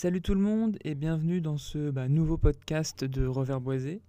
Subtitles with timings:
[0.00, 4.00] Salut tout le monde et bienvenue dans ce bah, nouveau podcast de Revers Boisé.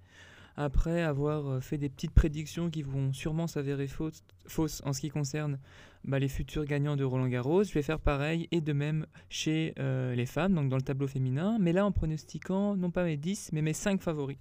[0.55, 5.09] Après avoir euh, fait des petites prédictions qui vont sûrement s'avérer fausses, en ce qui
[5.09, 5.57] concerne
[6.03, 9.73] bah, les futurs gagnants de Roland Garros, je vais faire pareil et de même chez
[9.79, 13.17] euh, les femmes, donc dans le tableau féminin, mais là en pronostiquant non pas mes
[13.17, 14.37] 10 mais mes 5 favoris.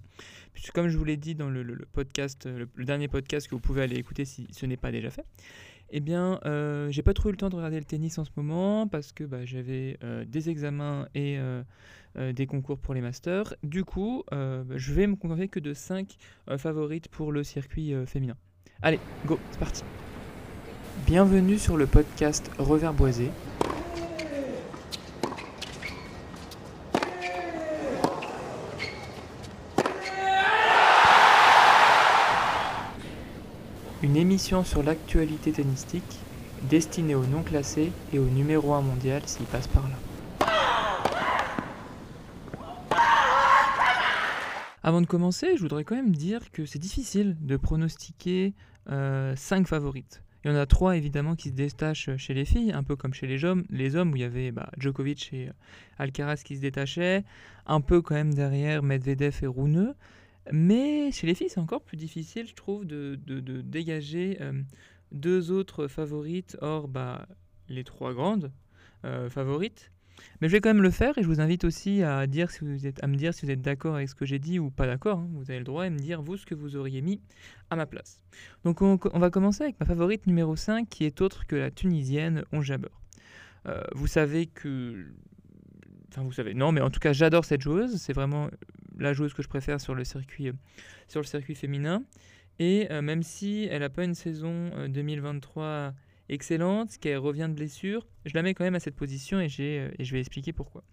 [0.75, 1.63] Comme je vous l'ai dit dans le,
[1.93, 5.25] podcast, le, dernier podcast que vous pouvez aller écouter si ce n'est pas déjà fait,
[5.91, 8.31] eh bien, euh, j'ai pas trop eu le temps de regarder le tennis en ce
[8.35, 11.63] moment parce que bah, j'avais euh, des examens et euh,
[12.33, 13.55] des concours pour les masters.
[13.63, 16.17] Du coup, bah, je vais me contenter que de 5
[16.57, 18.35] favorites pour le circuit féminin.
[18.81, 19.83] Allez, go, c'est parti.
[21.05, 22.93] Bienvenue sur le podcast Revers
[34.09, 36.17] Une émission sur l'actualité tennistique
[36.63, 40.47] destinée aux non classés et au numéro 1 mondial s'il passe par là.
[44.81, 48.55] Avant de commencer, je voudrais quand même dire que c'est difficile de pronostiquer
[48.87, 50.23] 5 euh, favorites.
[50.43, 53.13] Il y en a 3 évidemment qui se détachent chez les filles, un peu comme
[53.13, 55.51] chez les hommes, les hommes où il y avait bah, Djokovic et
[55.99, 57.23] Alcaraz qui se détachaient,
[57.67, 59.93] un peu quand même derrière Medvedev et Rouneux.
[60.51, 63.15] Mais chez les filles, c'est encore plus difficile, je trouve, de,
[63.61, 64.53] dégager euh,
[65.11, 67.27] deux autres favorites, hors bah,
[67.67, 68.51] les trois grandes
[69.05, 69.91] euh, favorites.
[70.41, 72.65] Mais je vais quand même le faire et je vous invite aussi à, dire si
[72.65, 74.69] vous êtes, à me dire si vous êtes d'accord avec ce que j'ai dit ou
[74.69, 75.19] pas d'accord.
[75.19, 75.29] Hein.
[75.33, 77.21] Vous avez le droit de me dire, vous, ce que vous auriez mis
[77.69, 78.23] à ma place.
[78.63, 82.43] Donc on, va commencer avec ma favorite numéro 5 qui est autre que la tunisienne
[82.51, 82.89] Onjaber.
[83.65, 85.05] Euh, vous savez que
[86.11, 87.97] Enfin, vous savez, non, mais en tout cas, j'adore cette joueuse.
[87.97, 88.49] C'est vraiment
[88.99, 90.53] la joueuse que je préfère sur le circuit, euh,
[91.07, 92.03] sur le circuit féminin.
[92.59, 95.91] Et euh, même si elle n'a pas une saison 2023 euh,
[96.27, 100.11] excellente, qu'elle revient de blessure, je la mets quand même à cette position et, je
[100.11, 100.83] vais expliquer pourquoi.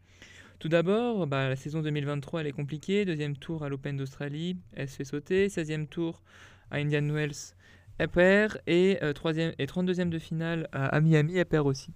[0.59, 3.05] Tout d'abord, bah, la saison 2023 elle est compliquée.
[3.05, 5.49] Deuxième tour à l'Open d'Australie, elle se fait sauter.
[5.49, 6.23] 16e tour
[6.71, 7.55] à Indian Wells,
[7.99, 8.63] elle perd.
[8.67, 11.93] Et, troisième, et 32e de finale à, à Miami, elle perd aussi.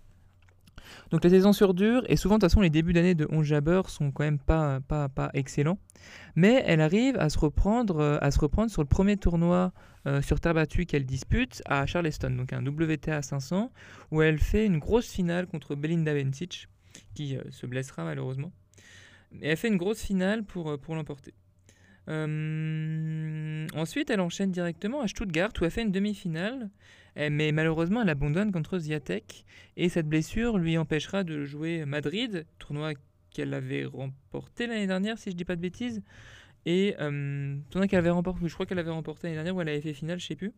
[1.10, 3.44] Donc la saison sur dure, et souvent de toute façon les débuts d'année de 11
[3.44, 5.78] Jabber sont quand même pas, pas, pas excellents,
[6.36, 9.72] mais elle arrive à se reprendre, euh, à se reprendre sur le premier tournoi
[10.06, 13.72] euh, sur terre battue qu'elle dispute à Charleston, donc un WTA 500,
[14.10, 16.68] où elle fait une grosse finale contre Belinda Bencic,
[17.14, 18.52] qui euh, se blessera malheureusement.
[19.40, 21.34] Et elle fait une grosse finale pour, pour l'emporter.
[22.08, 26.68] ensuite, elle enchaîne directement à Stuttgart où elle fait une demi-finale
[27.16, 29.44] mais malheureusement, elle abandonne contre Ziatek
[29.76, 32.92] et cette blessure lui empêchera de jouer Madrid, tournoi
[33.30, 36.02] qu'elle avait remporté l'année dernière, si je dis pas de bêtises.
[36.66, 39.68] Et euh, tournoi qu'elle avait remporté, je crois qu'elle avait remporté l'année dernière ou elle
[39.68, 40.52] avait fait finale, je sais plus.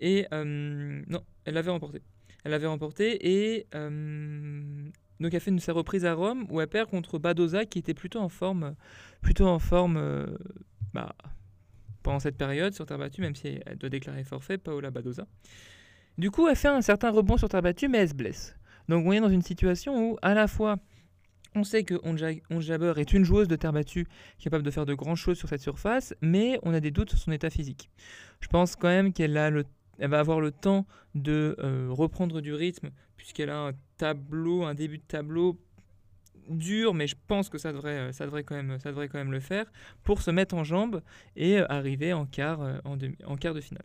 [0.00, 2.02] Et euh, non, elle l'avait remporté.
[2.44, 4.90] Elle l'avait remporté et euh,
[5.20, 7.94] donc elle fait une, sa reprise à Rome où elle perd contre Badoza qui était
[7.94, 8.74] plutôt en forme,
[9.20, 10.36] plutôt en forme
[10.92, 11.14] bah,
[12.02, 15.26] pendant cette période sur terre battue, même si elle doit déclarer forfait, Paola Badoza.
[16.18, 18.56] Du coup, elle fait un certain rebond sur terre battue, mais elle se blesse.
[18.88, 20.76] Donc on est dans une situation où, à la fois,
[21.54, 21.94] on sait que
[22.50, 24.06] Onjaber est une joueuse de terre battue
[24.38, 27.18] capable de faire de grandes choses sur cette surface, mais on a des doutes sur
[27.18, 27.90] son état physique.
[28.40, 29.64] Je pense quand même qu'elle a le
[29.98, 34.74] elle va avoir le temps de euh, reprendre du rythme puisqu'elle a un tableau, un
[34.74, 35.60] début de tableau
[36.48, 39.18] dur, mais je pense que ça devrait, euh, ça devrait, quand, même, ça devrait quand
[39.18, 39.70] même le faire
[40.02, 41.02] pour se mettre en jambes
[41.36, 43.84] et euh, arriver en quart, en, en quart de finale.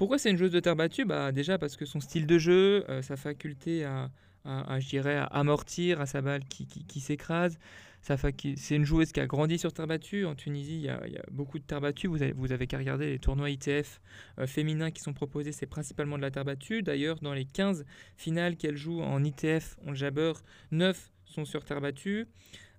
[0.00, 1.04] Pourquoi c'est une joueuse de terre battue?
[1.04, 4.10] Bah, Déjà parce que son style de jeu, euh, sa faculté à,
[4.46, 7.58] je dirais, à amortir à sa balle qui, qui, s'écrase,
[8.00, 10.24] c'est une joueuse qui a grandi sur terre battue.
[10.24, 12.06] En Tunisie, il y a, beaucoup de terre battue.
[12.06, 14.00] Vous avez, vous avez qu'à regarder les tournois ITF
[14.38, 16.80] euh, féminins qui sont proposés, c'est principalement de la terre battue.
[16.80, 17.84] D'ailleurs, dans les 15
[18.16, 20.32] finales qu'elle joue en ITF, en jabber,
[20.70, 22.26] 9 sont sur terre battue.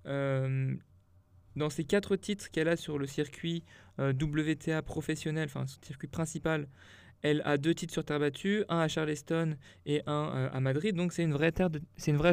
[0.06, 0.74] Euh,
[1.56, 3.64] dans ces quatre titres qu'elle a sur le circuit
[3.98, 6.66] WTA professionnel, enfin circuit principal,
[7.22, 10.94] elle a deux titres sur terre battue, un à Charleston et un euh, à Madrid,
[10.94, 11.52] donc c'est une, vraie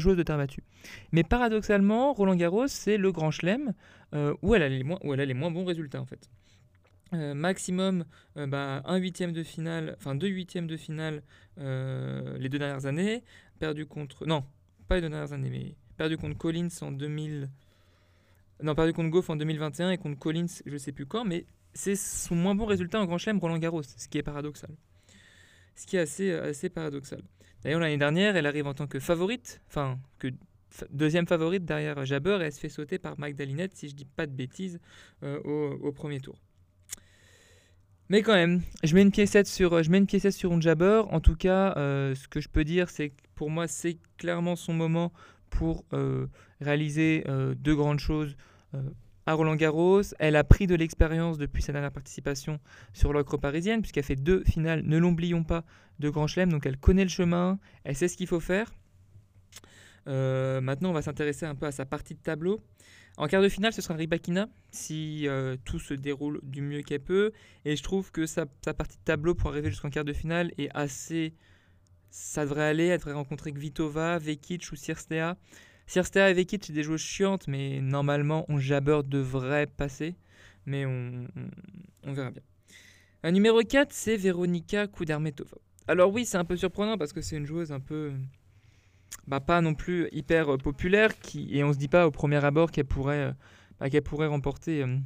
[0.02, 0.64] joueuse de terre battue.
[1.12, 3.74] Mais paradoxalement, Roland Garros, c'est le grand chelem
[4.14, 4.84] euh, où, elle a les
[5.34, 6.30] moins, bons résultats en fait.
[7.14, 8.06] Euh, maximum
[8.36, 11.24] bah, un huitième de finale, enfin deux huitièmes de finale
[11.58, 13.24] les deux dernières années,
[13.60, 14.46] perdu contre, non,
[14.88, 17.50] pas les deux dernières années, mais perdu contre Collins en 2000,
[18.64, 21.98] non, perdu contre Goff en 2021 et contre Collins, je sais plus quand, mais c'est
[21.98, 24.70] son moins bon résultat en Grand Chelem Roland Garros, ce qui est paradoxal.
[25.76, 27.22] Ce qui est assez, assez paradoxal.
[27.64, 30.30] D'ailleurs, l'année dernière, elle arrive en tant que favorite, enfin, que
[30.90, 34.26] deuxième favorite derrière Jabber, et elle se fait sauter par Magdalinette, si je dis pas
[34.26, 34.80] de bêtises,
[35.24, 36.40] euh, au, premier tour.
[38.08, 41.02] Mais quand même, je mets une piécette sur, je mets une sur Jabber.
[41.12, 44.56] En tout cas, euh, ce que je peux dire, c'est que pour moi, c'est clairement
[44.56, 45.12] son moment
[45.50, 45.86] pour
[46.62, 47.24] réaliser
[47.58, 48.36] deux grandes choses
[49.26, 50.02] à Roland Garros.
[50.18, 52.60] Elle a pris de l'expérience depuis sa dernière participation
[52.94, 55.64] sur l'ocre parisienne, puisqu'elle fait deux finales, ne l'oublions pas,
[56.00, 56.52] de Grand Chelem.
[56.52, 58.72] Donc elle connaît le chemin, elle sait ce qu'il faut faire.
[60.08, 62.62] Euh, maintenant, on va s'intéresser un peu à sa partie de tableau.
[63.18, 67.02] En quart de finale, ce sera Ribakina, si euh, tout se déroule du mieux qu'elle
[67.02, 67.32] peut.
[67.66, 70.70] Et je trouve que sa, partie de tableau pour arriver jusqu'en quart de finale est
[70.74, 71.34] assez.
[72.12, 75.36] Ça devrait aller, elle devrait rencontrer Kvitova, Vekic ou Sirstea.
[75.86, 80.16] Sirstea et Vekic, c'est des joueuses chiantes, mais normalement, on Jabber devrait passer.
[80.66, 81.28] Mais on,
[82.06, 82.42] verra bien.
[83.24, 85.58] Un numéro 4, c'est Veronika Kudermetova.
[85.88, 88.12] Alors oui, c'est un peu surprenant parce que c'est une joueuse un peu...
[89.28, 92.44] Bah, pas non plus hyper euh, populaire, qui, et on se dit pas au premier
[92.44, 93.32] abord qu'elle pourrait, euh,
[93.80, 94.98] bah, qu'elle pourrait remporter euh,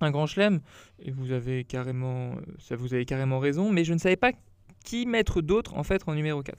[0.00, 0.60] un grand chelem.
[1.00, 4.32] Et vous avez carrément, ça vous avez carrément raison, mais je ne savais pas
[4.82, 6.58] qui mettre d'autre en fait en numéro 4.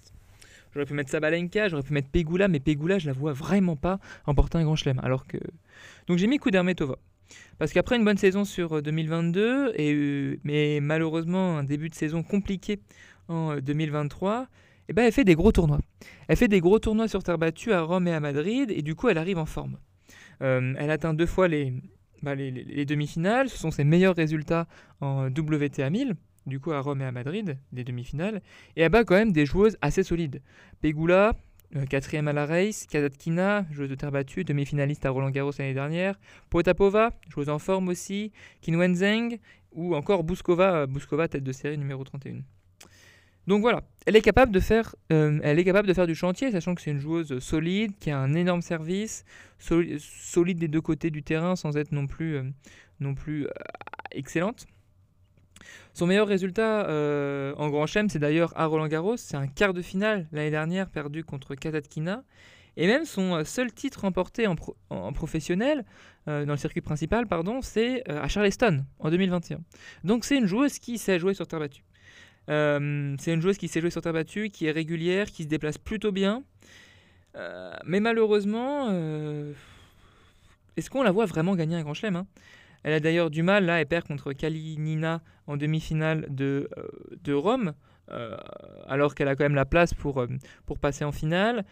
[0.73, 3.99] J'aurais pu mettre Sabalenka, j'aurais pu mettre Pegula, mais Pegula, je la vois vraiment pas
[4.25, 4.99] remporter un grand chelem.
[5.03, 5.37] Alors que...
[6.07, 6.97] Donc j'ai mis Kudermetova.
[7.59, 12.79] Parce qu'après une bonne saison sur 2022, et, mais malheureusement un début de saison compliqué
[13.27, 14.47] en 2023,
[14.89, 15.79] eh ben, elle fait des gros tournois.
[16.27, 18.95] Elle fait des gros tournois sur terre battue à Rome et à Madrid, et du
[18.95, 19.77] coup, elle arrive en forme.
[20.41, 21.47] Euh, elle atteint deux fois
[22.21, 23.49] bah, les, les, demi-finales.
[23.49, 24.67] Ce sont ses meilleurs résultats
[24.99, 26.15] en WTA 1000,
[26.45, 28.42] du coup à Rome et à Madrid, des demi-finales.
[28.75, 30.42] Et elle bat quand même des joueuses assez solides.
[30.81, 31.34] Pegula,
[31.75, 32.86] euh, quatrième à la race.
[32.88, 36.19] Kazatkina, joueuse de terre battue, demi-finaliste à Roland Garros l'année dernière.
[36.50, 38.31] Potapova, joueuse en forme aussi.
[38.62, 39.40] Kinwenzeng,
[39.72, 42.42] ou encore Bouskova, Bouskova tête de série numéro 31.
[43.45, 46.51] Donc voilà, elle est capable de faire, euh, elle est capable de faire du chantier,
[46.51, 49.25] sachant que c'est une joueuse solide, qui a un énorme service,
[49.60, 52.44] solide des deux côtés du terrain, sans être non plus, euh,
[53.01, 53.51] non plus euh,
[54.12, 54.66] excellente.
[55.94, 56.88] Son meilleur résultat
[57.57, 60.89] en Grand Chelem, c'est d'ailleurs à Roland Garros, c'est un quart de finale l'année dernière
[60.89, 62.24] perdu contre Katatkina.
[62.75, 64.56] Et même son seul titre remporté en,
[65.13, 65.86] professionnel,
[66.25, 69.60] dans le circuit principal, pardon, c'est à Charleston en 2021.
[70.04, 71.83] Donc c'est une joueuse qui sait jouer sur terre battue.
[72.50, 75.48] Euh, c'est une joueuse qui s'est jouée sur terre battue, qui est régulière, qui se
[75.48, 76.44] déplace plutôt bien.
[77.36, 79.54] Euh, mais malheureusement, euh,
[80.77, 82.27] est-ce qu'on la voit vraiment gagner un grand chelem hein?
[82.83, 86.69] Elle a d'ailleurs du mal, là, elle perd contre Kalinina en demi-finale de,
[87.24, 87.74] de Rome,
[88.88, 90.25] alors qu'elle a quand même la place pour,
[90.65, 91.65] pour passer en finale.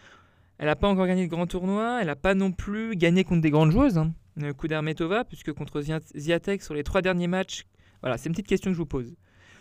[0.58, 3.42] Elle n'a pas encore gagné de grand tournoi, elle n'a pas non plus gagné contre
[3.42, 4.14] des grandes joueuses, hein.
[4.58, 7.64] Kudermetova, puisque contre Ziatek, sur les trois derniers matchs,
[8.00, 9.14] voilà, c'est une petite question que je vous pose.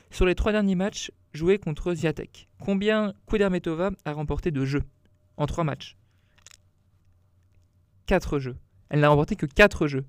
[0.10, 4.84] Sur les trois derniers matchs joués contre Ziatek, combien Kudermetova a remporté de jeux
[5.38, 5.98] en trois matchs?
[8.12, 8.58] 4 jeux.
[8.90, 10.06] Elle n'a remporté que 4 jeux.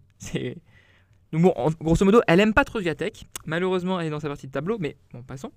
[1.33, 3.27] Donc grosso modo, elle aime pas trop Ziatek.
[3.47, 5.51] Malheureusement, elle est dans sa partie de tableau, mais bon, passons.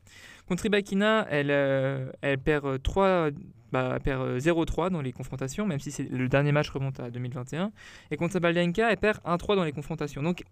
[0.47, 2.11] Contre Ribakina, elle, euh,
[2.43, 3.31] perd 3
[3.75, 7.71] bah, perd 0-3 euh, dans les confrontations, même si le dernier match remonte à 2021.
[8.09, 10.23] Et contre Sabalenka, elle perd 1-3 dans les confrontations.
[10.23, 10.43] Donc,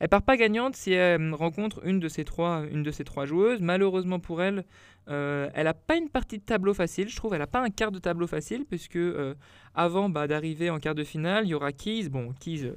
[0.00, 2.64] elle part pas gagnante si elle rencontre une de ces trois,
[3.26, 3.60] joueuses.
[3.60, 4.64] Malheureusement pour elle,
[5.08, 7.10] euh, elle n'a pas une partie de tableau facile.
[7.10, 9.34] Je trouve elle n'a pas un quart de tableau facile, puisque euh,
[9.74, 12.08] avant bah, d'arriver en quart de finale, il y aura Keys.
[12.08, 12.72] Bon, Keys,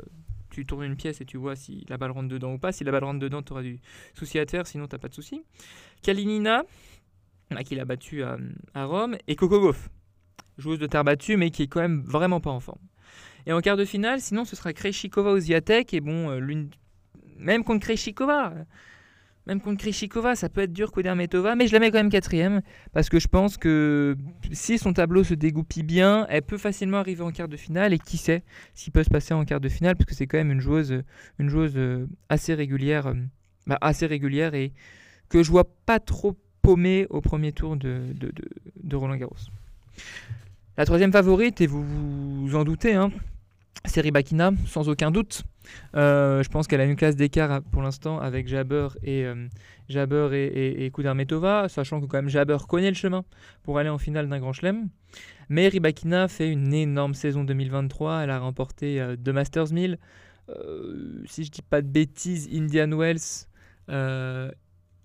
[0.49, 2.71] tu tournes une pièce et tu vois si la balle rentre dedans ou pas.
[2.71, 3.79] Si la balle rentre dedans, tu auras du
[4.13, 5.43] souci à te faire, sinon tu pas de souci.
[6.01, 6.63] Kalinina,
[7.65, 8.37] qui l'a battu à,
[8.85, 9.89] Rome, et Coco Gauff,
[10.57, 12.81] joueuse de terre battue, mais qui est quand même vraiment pas en forme.
[13.45, 16.69] Et en quart de finale, sinon, ce sera Krejcikova ou Ziatek, et bon, euh, l'une...
[17.37, 18.53] même contre Krejcikova,
[19.47, 22.61] même contre Krejcikova, ça peut être dur Kudermetova, mais je la mets quand même quatrième,
[22.93, 24.17] parce que je pense que
[24.51, 27.99] si son tableau se dégoupille bien, elle peut facilement arriver en quart de finale, et
[27.99, 30.51] qui sait s'il peut se passer en quart de finale, parce que c'est quand même
[30.51, 31.03] une joueuse,
[31.37, 33.15] une joueuse euh, assez régulière, euh,
[33.67, 34.73] bah, assez régulière, et
[35.29, 38.15] que je vois pas trop paumé au premier tour de,
[38.93, 39.35] Roland Garros.
[40.77, 43.11] La troisième favorite, et vous vous en doutez, hein,
[43.83, 45.43] c'est Ribakina, sans aucun doute.
[45.95, 49.47] Euh, je pense qu'elle a une classe d'écart pour l'instant avec Jabber et, euh,
[49.89, 50.91] et,
[51.69, 53.25] sachant que quand même Jabber connaît le chemin
[53.63, 54.89] pour aller en finale d'un grand chelem.
[55.49, 58.23] Mais Ribakina fait une énorme saison 2023.
[58.23, 59.97] Elle a remporté euh, deux Masters 1000.
[61.25, 63.47] si je dis pas de bêtises, Indian Wells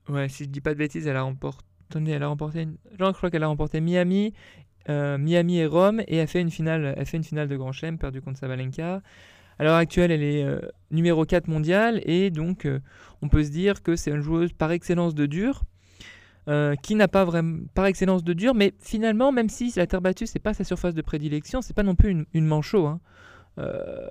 [0.09, 1.65] Ouais, si je dis pas de bêtises, elle a remporté.
[1.95, 2.69] Elle a remporté.
[2.99, 4.33] je crois qu'elle a remporté Miami,
[4.89, 7.73] euh, Miami et Rome, et elle fait une finale, elle fait une finale de Grand
[7.73, 9.03] Chelem perdue contre Sabalenka.
[9.59, 10.61] À l'heure actuelle, elle est euh,
[10.91, 12.81] numéro 4 mondial, et donc euh,
[13.21, 15.63] on peut se dire que c'est une joueuse par excellence de dur.
[16.83, 20.27] qui n'a pas vraiment par excellence de dur, mais finalement, même si la terre battue
[20.27, 22.87] c'est pas sa surface de prédilection, c'est pas non plus une, manchot.
[22.87, 23.01] Hein.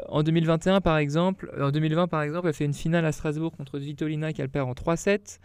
[0.09, 3.79] En 2021, par exemple, en 2020, par exemple, elle fait une finale à Strasbourg contre
[3.79, 5.39] Svitolina qu'elle perd en 3-7.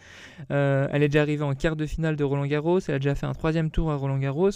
[0.50, 2.80] Euh, elle est déjà arrivée en quart de finale de Roland Garros.
[2.86, 4.50] Elle a déjà fait un troisième tour à Roland Garros.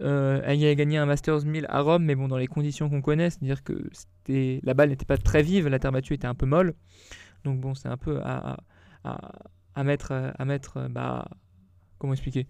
[0.00, 3.02] Euh, elle a gagné un Masters 1000 à Rome, mais bon, dans les conditions qu'on
[3.02, 3.88] connaît, c'est-à-dire que
[4.28, 6.74] la balle n'était pas très vive, la terre battue était un peu molle.
[7.44, 8.56] Donc bon, c'est un peu à,
[9.04, 11.28] à, mettre, à mettre bah,
[11.98, 12.46] comment expliquer?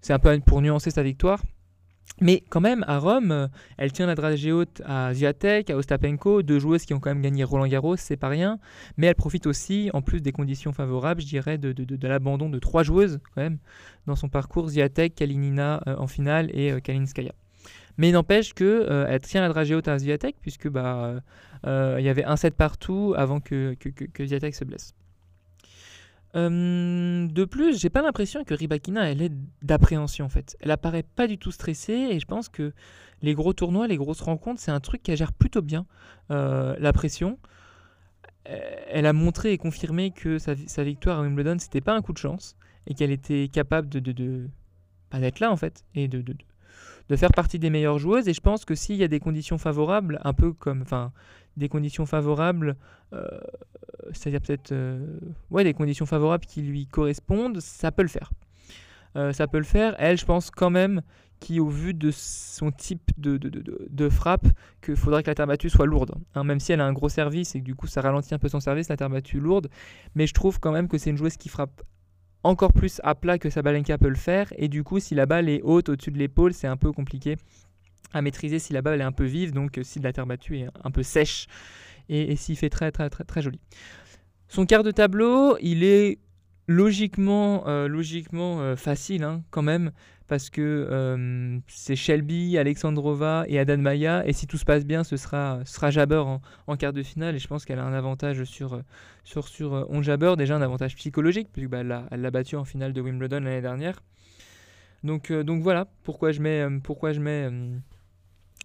[0.00, 1.42] C'est un peu pour nuancer sa victoire.
[2.20, 6.42] Mais quand même, à Rome, euh, elle tient la dragée haute à Ziatek, à Ostapenko,
[6.42, 8.60] deux joueuses qui ont quand même gagné Roland Garros, c'est pas rien.
[8.96, 12.84] Mais elle profite aussi, en plus des conditions favorables, je dirais, de, l'abandon de trois
[12.84, 13.58] joueuses, quand même,
[14.06, 17.32] dans son parcours Ziatek, Kalinina euh, en finale et euh, Kalinskaya.
[17.98, 21.20] Mais il n'empêche qu'elle elle tient la dragée haute à Ziatek, puisque bah,
[21.64, 24.94] il y avait un set partout avant que, que, que, se blesse.
[26.36, 30.56] Euh, de plus, j'ai pas l'impression que Ribakina elle est d'appréhension en fait.
[30.60, 32.72] Elle apparaît pas du tout stressée et je pense que
[33.22, 35.86] les gros tournois, les grosses rencontres, c'est un truc qu'elle gère plutôt bien
[36.30, 37.38] euh, la pression.
[38.46, 42.18] Elle a montré et confirmé que sa, victoire à Wimbledon c'était pas un coup de
[42.18, 46.22] chance et qu'elle était capable de, d'être là en fait et de,
[47.08, 48.28] de faire partie des meilleures joueuses.
[48.28, 51.12] Et je pense que s'il y a des conditions favorables, un peu comme, enfin,
[51.56, 52.76] des conditions favorables,
[53.12, 53.26] euh,
[54.12, 55.18] c'est-à-dire peut-être, euh,
[55.50, 58.30] ouais, des conditions favorables qui lui correspondent, ça peut le faire.
[59.16, 59.94] Euh, ça peut le faire.
[59.98, 61.02] Elle, je pense quand même
[61.40, 64.46] qui, au vu de son type de, de, de, de frappe,
[64.82, 66.14] qu'il faudrait que la terre battue soit lourde.
[66.34, 66.44] Hein.
[66.44, 68.48] même si elle a un gros service et que du coup ça ralentit un peu
[68.48, 69.68] son service, la terre battue lourde.
[70.14, 71.82] Mais je trouve quand même que c'est une joueuse qui frappe
[72.44, 74.52] encore plus à plat que Sabalenka peut le faire.
[74.56, 77.36] Et du coup, si la balle est haute au-dessus de l'épaule, c'est un peu compliqué
[78.12, 80.58] à maîtriser si la balle est un peu vive, donc euh, si la terre battue
[80.58, 81.48] est un peu sèche
[82.08, 83.58] et, s'il fait très très très très joli.
[84.46, 86.18] Son quart de tableau, il est
[86.68, 89.90] logiquement, euh, logiquement euh, facile hein, quand même,
[90.26, 95.16] parce que c'est Shelby, Alexandrova et Adan Maya, et si tout se passe bien, ce
[95.16, 96.22] sera, sera Jabber
[96.66, 98.80] en, quart de finale, et je pense qu'elle a un avantage sur,
[99.24, 102.92] sur, sur On Jabber, déjà un avantage psychologique, puisque bah, elle l'a battu en finale
[102.92, 104.02] de Wimbledon l'année dernière.
[105.02, 107.50] Donc, donc voilà pourquoi je mets, pourquoi je mets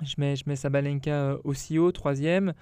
[0.03, 2.53] je mets, je mets Sabalenka euh, aussi haut, troisième,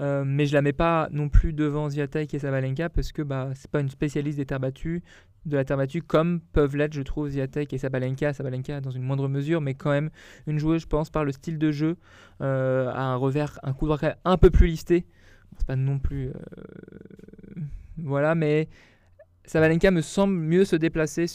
[0.00, 3.50] euh, mais je la mets pas non plus devant Ziatek et Sabalenka parce que bah,
[3.54, 5.02] c'est pas une spécialiste des terres battues,
[5.46, 8.32] de la terre battue, comme peuvent l'être, je trouve, Ziatek et Sabalenka.
[8.32, 10.10] Sabalenka dans une moindre mesure, mais quand même
[10.46, 11.96] une joueuse, je pense, par le style de jeu,
[12.40, 15.06] euh, à un revers, un coup de droit un peu plus listé.
[15.56, 16.30] c'est pas non plus.
[17.98, 18.68] voilà, mais
[19.44, 21.26] Sabalenka me semble mieux se déplacer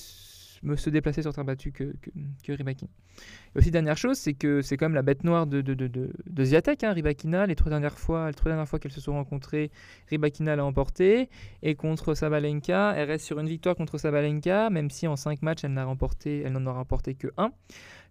[0.63, 2.10] me se déplacer sur terre battue que, que,
[2.44, 2.51] que.
[2.51, 5.88] Et aussi, dernière chose, c'est que c'est quand même la bête noire de, de, de,
[5.88, 7.48] de, Ziatek, hein, Rybakina.
[7.48, 8.32] Les trois dernières fois,
[8.65, 9.72] fois qu'elles se sont rencontrées,
[10.10, 11.30] Rybakina l'a emporté.
[11.63, 15.63] Et contre Sabalenka, elle reste sur une victoire contre Sabalenka, même si en cinq matchs,
[15.63, 17.51] elle n'en a remporté, elle n'en a remporté que un.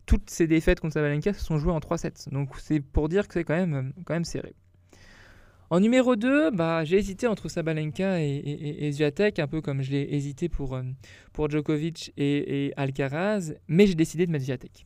[0.07, 2.31] Toutes ces défaites contre Sabalenka se sont jouées en 3 sets.
[2.33, 4.55] Donc c'est pour dire que c'est quand même, quand même serré.
[5.71, 10.03] En numéro 2, bah, j'ai hésité entre Sabalenka et, et, un peu comme je l'ai
[10.11, 10.83] hésité pour, euh,
[11.49, 14.85] Djokovic et, Alcaraz, mais j'ai décidé de mettre Zviatek.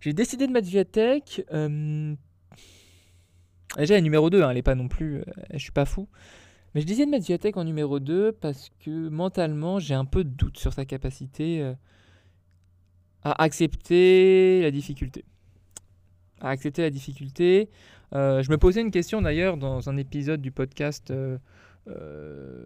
[0.00, 1.44] J'ai décidé de mettre Zviatek.
[1.52, 2.14] Euh,
[3.76, 5.18] déjà, elle numéro 2, hein, elle n'est pas non plus.
[5.18, 6.08] Euh, je suis pas fou.
[6.74, 10.24] Mais j'ai décidé de mettre Zviatek en numéro 2 parce que mentalement, j'ai un peu
[10.24, 11.74] de doute sur sa capacité
[13.22, 15.26] à accepter la difficulté.
[16.42, 17.70] À accepter la difficulté.
[18.14, 21.38] Euh, je me posais une question d'ailleurs dans un épisode du podcast, euh,
[21.86, 22.64] euh,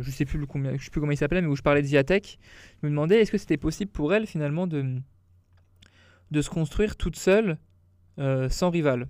[0.00, 2.38] je sais plus sais plus comment il s'appelait, mais où je parlais de Ziatek.
[2.80, 4.96] Je me demandais est-ce que c'était possible pour elle finalement de,
[6.30, 7.58] de se construire toute seule
[8.16, 9.08] sans rival?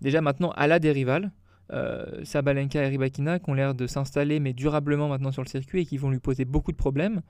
[0.00, 1.32] Déjà maintenant, elle a des rivales.
[2.22, 5.84] Sabalenka et Rybakina qui ont l'air de s'installer mais durablement maintenant sur le circuit et
[5.84, 7.22] qui vont lui poser beaucoup de problèmes.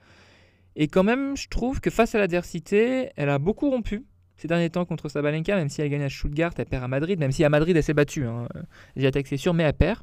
[0.75, 4.05] Et quand même, je trouve que face à l'adversité, elle a beaucoup rompu
[4.37, 7.19] ces derniers temps contre Sabalenka, même si elle gagne à Stuttgart, elle perd à Madrid,
[7.19, 8.25] même si à Madrid elle s'est battue.
[8.25, 8.49] Hein.
[8.97, 10.01] c'est sûr, mais elle perd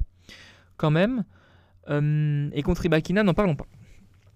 [0.76, 1.24] quand même.
[1.90, 3.66] Euh, et contre Ibakina, n'en parlons pas.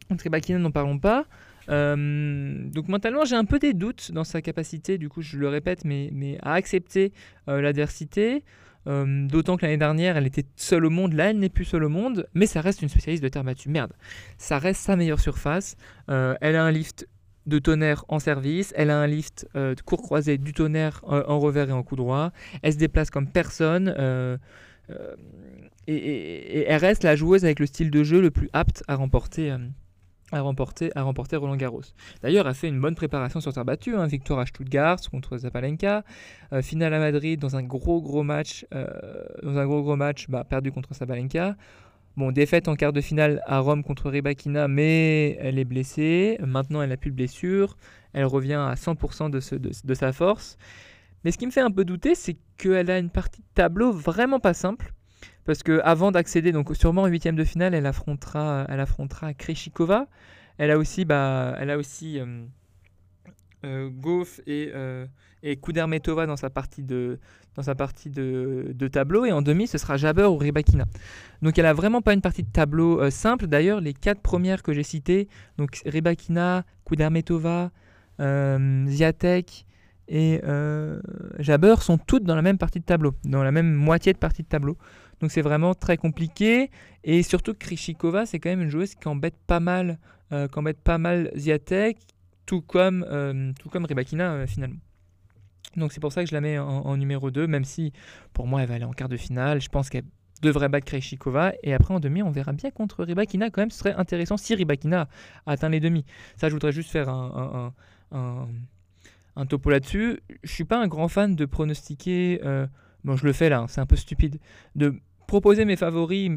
[0.09, 1.27] Contre Ibakina, n'en parlons pas.
[1.69, 5.49] Euh, donc mentalement, j'ai un peu des doutes dans sa capacité, du coup je le
[5.49, 7.13] répète, mais, à accepter
[7.49, 8.45] euh, l'adversité.
[8.87, 11.13] D'autant que l'année dernière, elle était seule au monde.
[11.13, 13.69] Là, elle n'est plus seule au monde, mais ça reste une spécialiste de terre battue.
[13.69, 13.93] Merde,
[14.39, 15.77] ça reste sa meilleure surface.
[16.07, 17.07] elle a un lift
[17.49, 21.41] de tonnerre en service, elle a un lift euh, court croisé du tonnerre euh, en
[21.41, 22.31] revers et en coup droit,
[22.63, 24.37] elle se déplace comme personne euh,
[25.87, 29.55] et, elle reste la joueuse avec le style de jeu le plus apte à remporter.
[30.31, 31.83] Roland Garros.
[32.23, 35.39] D'ailleurs, elle a fait une bonne préparation sur terre battue, hein, victoire à Stuttgart contre
[35.39, 36.05] Zapalenka,
[36.61, 40.71] finale à Madrid dans un gros gros match, dans un gros gros match bah, perdu
[40.71, 41.57] contre Zapalenka.
[42.19, 46.37] Bon, défaite en quart de finale à Rome contre Rybakina, mais elle est blessée.
[46.41, 47.77] Maintenant, elle n'a plus de blessure.
[48.13, 50.59] Elle revient à 100% de, sa force.
[51.23, 53.93] Mais ce qui me fait un peu douter, c'est qu'elle a une partie de tableau
[53.93, 54.95] vraiment pas simple.
[55.45, 60.09] Parce que avant d'accéder, donc sûrement en huitième de finale, elle affrontera, elle affrontera Kreshikova.
[60.57, 62.47] Elle a aussi, bah, euh,
[63.65, 65.07] Goff et, euh,
[65.43, 67.19] et dans sa partie, de,
[67.57, 69.25] dans sa partie de, tableau.
[69.25, 70.85] Et en demi, ce sera Jabber ou Rybakina.
[71.43, 73.47] Donc elle a vraiment pas une partie de tableau euh, simple.
[73.47, 77.71] D'ailleurs, les quatre premières que j'ai citées, donc Rybakina, Kudermetova,
[78.21, 79.67] euh, Ziatek
[80.09, 81.01] et euh,
[81.39, 84.43] Jabber, sont toutes dans la même partie de tableau, dans la même moitié de partie
[84.43, 84.77] de tableau.
[85.21, 86.71] Donc c'est vraiment très compliqué.
[87.05, 89.99] Et surtout, Krishikova, c'est quand même une joueuse qui embête pas mal,
[90.33, 91.99] euh, qui embête pas mal Ziatek,
[92.49, 94.81] tout comme, euh, tout comme Rybakina euh, finalement.
[95.77, 97.93] Donc c'est pour ça que je la mets en, numéro 2, même si
[98.33, 99.61] pour moi elle va aller en quart de finale.
[99.61, 100.07] Je pense qu'elle
[100.41, 101.53] devrait battre Krejcikova.
[101.63, 103.51] Et après en demi, on verra bien contre Rybakina.
[103.51, 105.09] Quand même, ce serait intéressant si Rybakina
[105.45, 106.07] atteint les demi.
[106.37, 107.75] Ça, je voudrais juste faire un,
[108.13, 108.49] un, un,
[109.37, 110.19] un topo là-dessus.
[110.43, 112.41] Je suis pas un grand fan de pronostiquer.
[112.45, 112.67] Euh,
[113.05, 114.41] bon, je le fais là, hein, c'est un peu stupide.
[114.75, 114.95] De
[115.27, 116.33] proposer mes favoris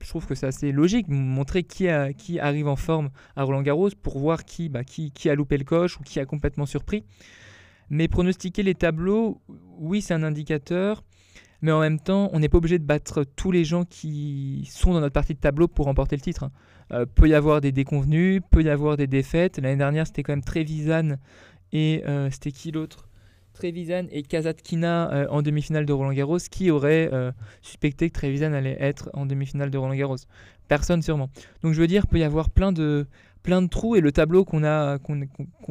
[0.00, 4.18] je trouve que c'est assez logique, montrer qui, arrive en forme à Roland Garros pour
[4.18, 7.04] voir qui, bah, qui a loupé le coche ou qui a complètement surpris.
[7.90, 9.40] Mais pronostiquer les tableaux,
[9.78, 11.02] oui, c'est un indicateur,
[11.60, 14.94] mais en même temps, on n'est pas obligé de battre tous les gens qui sont
[14.94, 16.44] dans notre partie de tableau pour remporter le titre.
[16.44, 16.52] Hein.
[16.92, 19.58] Euh, peut y avoir des déconvenus, peut y avoir des défaites.
[19.58, 21.16] L'année dernière, c'était quand même Trevisan
[21.72, 23.09] et euh, c'était qui l'autre?
[23.60, 28.52] Trevisan et Kazatkina euh, en demi-finale de Roland Garros, qui aurait euh, suspecté que Trevisan
[28.52, 30.16] allait être en demi-finale de Roland Garros?
[30.68, 31.28] Personne sûrement.
[31.62, 33.06] Donc je veux dire, il peut y avoir plein de,
[33.42, 35.20] plein de trous et le tableau qu'on a, qu'on,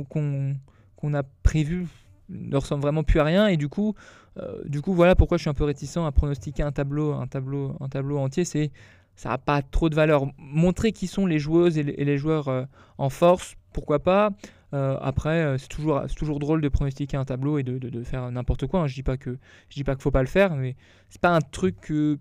[0.05, 0.55] qu'on,
[0.95, 1.87] qu'on a prévu
[2.29, 3.95] ne ressemble vraiment plus à rien et du coup,
[4.37, 7.25] euh, du coup voilà pourquoi je suis un peu réticent à pronostiquer un tableau, un
[7.25, 8.45] tableau, un tableau entier.
[8.45, 8.71] C'est
[9.15, 10.27] ça n'a pas trop de valeur.
[10.37, 12.67] Montrer qui sont les joueuses et les, joueurs
[12.97, 14.31] en force, pourquoi pas?
[14.73, 18.29] Euh, après, euh, c'est toujours, toujours drôle de pronostiquer un tableau et de, de, faire
[18.31, 18.81] n'importe quoi.
[18.81, 18.87] Hein.
[18.87, 19.37] Je dis pas que
[19.69, 20.75] je dis pas qu'il faut pas le faire, mais
[21.09, 22.19] c'est pas un truc que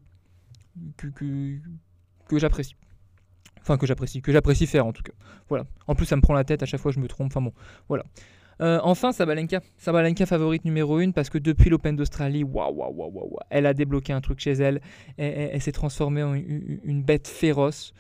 [0.97, 1.09] que,
[2.29, 2.77] que, j'apprécie.
[3.61, 5.13] Enfin, que j'apprécie, que j'apprécie faire en tout cas.
[5.49, 5.67] Voilà.
[5.87, 7.27] En plus, ça me prend la tête à chaque fois, je me trompe.
[7.27, 7.53] Enfin bon,
[7.89, 8.05] voilà.
[8.61, 9.61] Euh, enfin, Sabalenka.
[9.77, 13.75] Sabalenka favorite numéro 1 parce que depuis l'Open d'Australie, waouh, waouh, waouh, waouh, elle a
[13.75, 14.81] débloqué un truc chez elle.
[15.17, 17.93] Elle, s'est transformée en une, bête féroce,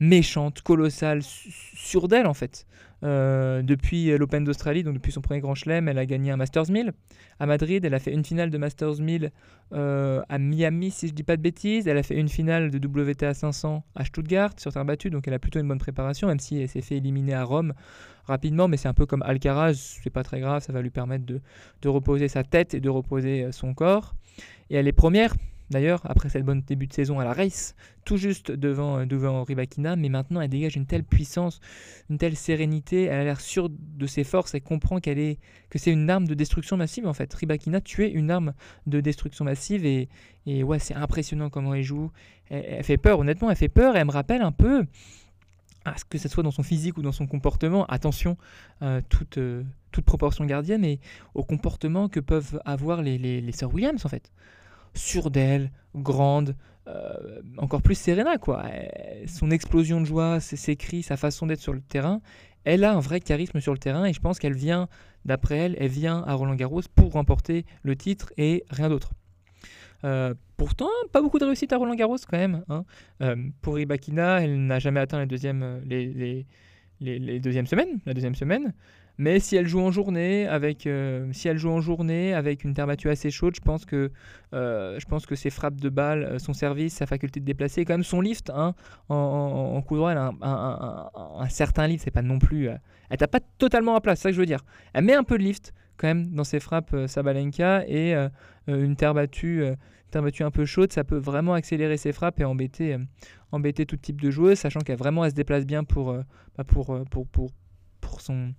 [0.00, 2.66] méchante, colossale, sur d'elle en fait.
[3.02, 6.70] Euh, depuis l'Open d'Australie, donc depuis son premier grand chelem, elle a gagné un Masters
[6.70, 6.92] 1000
[7.38, 7.84] à Madrid.
[7.84, 9.30] Elle a fait une finale de Masters 1000
[9.72, 11.88] euh, à Miami, si je dis pas de bêtises.
[11.88, 15.34] Elle a fait une finale de WTA 500 à Stuttgart sur terre battue, donc elle
[15.34, 17.72] a plutôt une bonne préparation, même si elle s'est fait éliminer à Rome
[18.26, 18.68] rapidement.
[18.68, 21.40] Mais c'est un peu comme Alcaraz, c'est pas très grave, ça va lui permettre de,
[21.88, 24.14] reposer sa tête et de reposer son corps.
[24.68, 25.34] Et elle est première
[25.70, 29.44] D'ailleurs, après cette bonne début de saison à la race, tout juste devant, euh, devant
[29.44, 31.60] Rybakina, mais maintenant elle dégage une telle puissance,
[32.10, 35.78] une telle sérénité, elle a l'air sûre de ses forces, elle comprend qu'elle est, que
[35.78, 37.32] c'est une arme de destruction massive en fait.
[37.32, 38.52] Rybakina, tu une arme
[38.86, 40.08] de destruction massive et,
[40.46, 42.10] et ouais, c'est impressionnant comment elle joue.
[42.48, 44.84] Elle, elle, fait peur, honnêtement, elle fait peur et elle me rappelle un peu,
[45.84, 48.36] à ce que ce soit dans son physique ou dans son comportement, attention,
[48.82, 50.98] euh, toute, euh, toute proportion gardienne, mais
[51.34, 54.32] au comportement que peuvent avoir les, les, les sœurs Williams en fait
[54.94, 58.64] sûre d'elle, grande, euh, encore plus Serena, quoi.
[59.26, 62.20] son explosion de joie, ses, cris, sa façon d'être sur le terrain,
[62.64, 64.88] elle a un vrai charisme sur le terrain et je pense qu'elle vient,
[65.24, 69.12] d'après elle, elle vient à Roland Garros pour remporter le titre et rien d'autre.
[70.04, 72.64] Euh, pourtant, pas beaucoup de réussite à Roland Garros quand même.
[72.68, 72.84] Hein.
[73.22, 76.46] Euh, pour Ibakina, elle n'a jamais atteint les deuxièmes, les, les,
[77.00, 78.72] les, les deuxièmes semaines, la deuxième semaine.
[79.20, 82.72] Mais si elle joue en journée, avec, euh, si elle joue en journée avec une
[82.72, 84.10] terre battue assez chaude, je pense que,
[84.54, 87.84] euh, je pense que ses frappes de balle, euh, son service, sa faculté de déplacer,
[87.84, 88.74] quand même son lift hein,
[89.10, 92.70] en, en, en, coup droit, elle a un, certain lift, c'est pas non plus.
[93.10, 94.64] Elle tape pas totalement à place, c'est ça que je veux dire.
[94.94, 98.14] Elle met un peu de lift quand même dans ses frappes Sabalenka et
[98.68, 99.62] une terre battue.
[100.14, 102.96] battue un peu chaude, ça peut vraiment accélérer ses frappes et embêter,
[103.52, 106.14] embêter tout type de joueuse, sachant qu'elle vraiment elle se déplace bien pour,
[106.56, 107.50] bah pour, pour, pour,
[108.00, 108.54] pour son,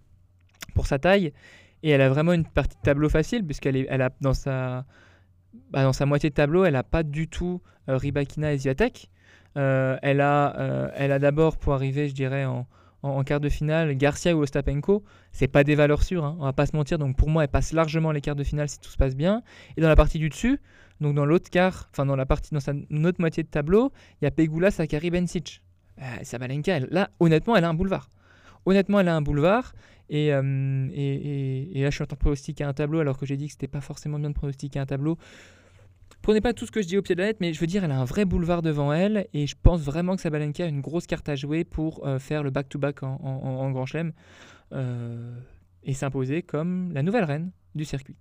[0.73, 1.33] pour sa taille.
[1.83, 4.85] Et elle a vraiment une partie de tableau facile, puisqu'elle est, elle a dans sa,
[5.71, 9.09] bah, dans sa moitié de tableau, elle n'a pas du tout euh, Rybakina et Ziatek.
[9.57, 12.67] Euh, elle a, euh, elle a d'abord, pour arriver, je dirais, en,
[13.03, 15.03] en, quart de finale, Garcia ou Ostapenko.
[15.31, 16.99] C'est pas des valeurs sûres, hein, on va pas se mentir.
[16.99, 19.41] Donc pour moi, elle passe largement les quarts de finale si tout se passe bien.
[19.75, 20.59] Et dans la partie du dessus,
[21.01, 24.27] donc dans l'autre quart, enfin dans la dans sa autre moitié de tableau, il y
[24.27, 25.61] a Pegula, Sakari, Bencic.
[25.99, 28.09] Euh, Sabalenka, elle, là, honnêtement, elle a un boulevard.
[28.65, 29.73] Honnêtement, elle a un boulevard.
[30.09, 33.37] Et, euh, et, là, je suis en train de pronostiquer un tableau alors que j'ai
[33.37, 35.17] dit que c'était pas forcément bien de pronostiquer un tableau.
[36.21, 37.67] Prenez pas tout ce que je dis au pied de la lettre, mais je veux
[37.67, 40.67] dire, elle a un vrai boulevard devant elle et je pense vraiment que Sabalenka a
[40.67, 43.87] une grosse carte à jouer pour euh, faire le back-to-back -back en, en, en, Grand
[43.87, 44.11] Chelem
[44.73, 45.33] euh,
[45.83, 48.17] et s'imposer comme la nouvelle reine du circuit.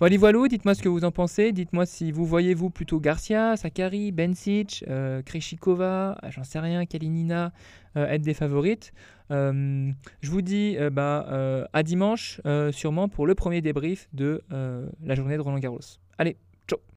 [0.00, 1.50] Voilà, voilà, dites-moi ce que vous en pensez.
[1.50, 6.86] Dites-moi si vous voyez vous plutôt Garcia, Sakari, Bensic, euh, Kreshikova, ah, j'en sais rien,
[6.86, 7.52] Kalinina
[7.96, 8.92] euh, être des favorites.
[9.32, 15.36] Euh, je vous dis bah, à dimanche sûrement pour le premier débrief de la journée
[15.36, 15.80] de Roland Garros.
[16.16, 16.36] Allez,
[16.68, 16.78] ciao